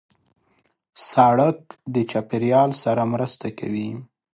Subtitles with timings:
[1.09, 1.59] سړک
[1.93, 3.89] د چاپېریال سره مرسته کوي.